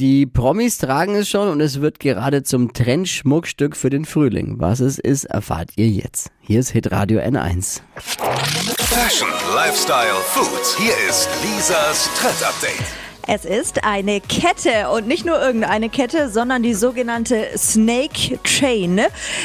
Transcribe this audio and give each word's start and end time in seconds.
Die 0.00 0.26
Promis 0.26 0.78
tragen 0.78 1.14
es 1.14 1.28
schon 1.28 1.46
und 1.48 1.60
es 1.60 1.80
wird 1.80 2.00
gerade 2.00 2.42
zum 2.42 2.72
Trendschmuckstück 2.72 3.76
für 3.76 3.90
den 3.90 4.04
Frühling. 4.04 4.56
Was 4.58 4.80
es 4.80 4.98
ist, 4.98 5.26
erfahrt 5.26 5.70
ihr 5.76 5.86
jetzt. 5.86 6.32
Hier 6.40 6.58
ist 6.58 6.70
Hitradio 6.70 7.20
N1. 7.20 7.80
Fashion, 7.96 9.28
Lifestyle, 9.54 10.16
Food. 10.26 10.78
Hier 10.78 10.94
ist 11.08 11.28
Lisas 11.44 12.10
Trend 12.16 12.42
Update. 12.42 13.03
Es 13.26 13.46
ist 13.46 13.84
eine 13.84 14.20
Kette 14.20 14.90
und 14.90 15.06
nicht 15.06 15.24
nur 15.24 15.40
irgendeine 15.40 15.88
Kette, 15.88 16.28
sondern 16.28 16.62
die 16.62 16.74
sogenannte 16.74 17.46
Snake 17.56 18.38
Chain. 18.44 19.00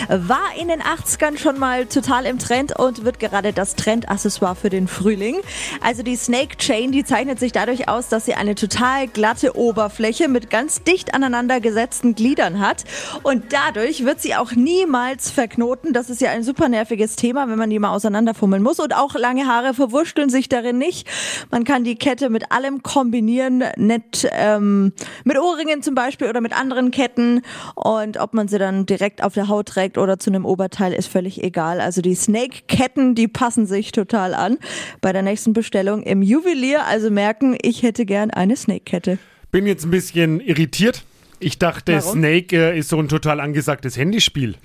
War 0.10 0.56
in 0.60 0.68
den 0.68 0.82
80ern 0.82 1.38
schon 1.38 1.58
mal 1.58 1.86
total 1.86 2.26
im 2.26 2.40
Trend 2.40 2.78
und 2.78 3.06
wird 3.06 3.20
gerade 3.20 3.54
das 3.54 3.76
Trendaccessoire 3.76 4.56
für 4.56 4.70
den 4.70 4.90
Frühling. 4.90 5.38
Also 5.82 6.04
die 6.04 6.18
Snake 6.18 6.58
Chain, 6.58 6.92
die 6.92 7.06
zeichnet 7.06 7.40
sich 7.40 7.54
dadurch 7.54 7.88
aus, 7.88 8.10
dass 8.10 8.26
sie 8.26 8.34
eine 8.34 8.56
total 8.56 9.08
glatte 9.08 9.56
Oberfläche 9.56 10.28
mit 10.28 10.50
ganz 10.50 10.84
dicht 10.84 11.14
aneinander 11.14 11.62
gesetzten 11.62 12.16
Gliedern 12.16 12.60
hat 12.60 12.84
und 13.24 13.54
dadurch 13.54 14.04
wird 14.04 14.22
sie 14.22 14.36
auch 14.36 14.52
niemals 14.52 15.32
verknoten. 15.32 15.94
Das 15.94 16.10
ist 16.10 16.20
ja 16.20 16.32
ein 16.32 16.44
super 16.44 16.68
nerviges 16.68 17.16
Thema, 17.16 17.48
wenn 17.48 17.58
man 17.58 17.70
die 17.70 17.80
mal 17.80 17.94
auseinanderfummeln 17.94 18.62
muss 18.62 18.80
und 18.80 18.94
auch 18.94 19.16
lange 19.16 19.48
Haare 19.48 19.74
verwurschteln 19.74 20.30
sich 20.30 20.50
darin 20.50 20.78
nicht. 20.78 21.08
Man 21.50 21.64
kann 21.64 21.86
die 21.86 21.96
Kette 21.96 22.30
mit 22.30 22.52
allem 22.52 22.84
kombinieren 22.84 23.64
nett 23.78 24.28
ähm, 24.32 24.94
mit 25.24 25.38
Ohrringen 25.38 25.82
zum 25.82 25.96
Beispiel 25.96 26.28
oder 26.28 26.42
mit 26.42 26.58
anderen 26.58 26.92
Ketten. 26.92 27.42
Und 27.76 28.18
ob 28.18 28.34
man 28.34 28.48
sie 28.48 28.58
dann 28.58 28.86
direkt 28.86 29.24
auf 29.24 29.34
der 29.34 29.48
Haut 29.48 29.68
trägt 29.68 29.98
oder 29.98 30.20
zu 30.20 30.30
einem 30.30 30.46
Oberteil, 30.46 30.94
ist 30.94 31.08
völlig 31.08 31.44
egal. 31.44 31.82
Also 31.82 32.02
die 32.02 32.16
Snake-Ketten, 32.16 33.16
die 33.16 33.28
passen 33.28 33.66
sich 33.66 33.92
total 33.92 34.34
an. 34.34 34.58
Bei 35.02 35.14
der 35.14 35.22
nächsten 35.22 35.54
Bestellung 35.54 36.04
im 36.04 36.22
Juwelier 36.22 36.86
also 36.86 37.10
merken, 37.10 37.58
ich 37.62 37.84
hätte 37.84 38.06
gern 38.06 38.32
eine 38.32 38.56
Snake-Kette. 38.56 39.18
Bin 39.52 39.66
jetzt 39.66 39.86
ein 39.86 39.92
bisschen 39.92 40.40
irritiert. 40.40 41.04
Ich 41.40 41.58
dachte, 41.58 41.94
Warum? 41.94 42.20
Snake 42.20 42.56
äh, 42.56 42.78
ist 42.78 42.90
so 42.90 43.00
ein 43.00 43.08
total 43.08 43.40
angesagtes 43.40 43.98
Handyspiel. 43.98 44.56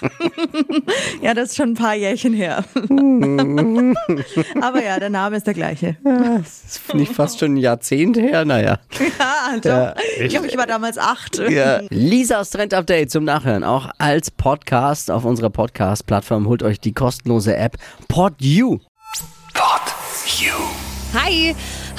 Ja, 1.22 1.34
das 1.34 1.50
ist 1.50 1.56
schon 1.56 1.70
ein 1.70 1.74
paar 1.74 1.94
Jährchen 1.94 2.32
her. 2.32 2.64
Aber 4.60 4.82
ja, 4.82 4.98
der 4.98 5.10
Name 5.10 5.36
ist 5.36 5.46
der 5.46 5.54
gleiche. 5.54 5.96
Das 6.02 6.64
ist 6.64 6.94
nicht 6.94 7.12
fast 7.12 7.38
schon 7.38 7.54
ein 7.54 7.56
Jahrzehnt 7.56 8.16
her, 8.16 8.44
naja. 8.44 8.78
Ja, 8.98 9.34
also, 9.50 9.68
Ja, 9.68 9.94
ich 10.18 10.30
glaube, 10.30 10.46
ich 10.46 10.56
war 10.56 10.66
damals 10.66 10.98
acht. 10.98 11.38
Ja. 11.48 11.80
Lisas 11.90 12.50
Trend 12.50 12.74
Update 12.74 13.10
zum 13.10 13.24
Nachhören, 13.24 13.64
auch 13.64 13.90
als 13.98 14.30
Podcast 14.30 15.10
auf 15.10 15.24
unserer 15.24 15.50
Podcast-Plattform. 15.50 16.46
Holt 16.46 16.62
euch 16.62 16.80
die 16.80 16.92
kostenlose 16.92 17.56
App 17.56 17.76
PodU. 18.08 18.78
Pod 19.52 19.82
You. 20.38 20.54
Hi! 21.14 21.54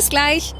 Bis 0.00 0.08
gleich. 0.08 0.54